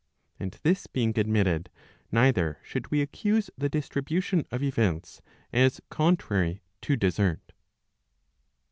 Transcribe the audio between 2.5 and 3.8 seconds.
should we accuse the